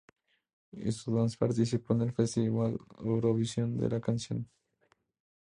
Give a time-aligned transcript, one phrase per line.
[0.71, 4.49] Y su "Dance" participó en el "Festival Eurovisión de la Canción".